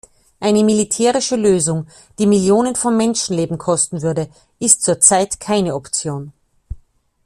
Eine 0.39 0.63
militärische 0.63 1.35
Lösung, 1.35 1.85
die 2.17 2.25
Millionen 2.25 2.75
von 2.75 2.97
Menschenleben 2.97 3.59
kosten 3.59 4.01
würde, 4.01 4.31
ist 4.57 4.81
zur 4.81 4.99
Zeit 4.99 5.39
keine 5.39 5.75
Option. 5.75 6.33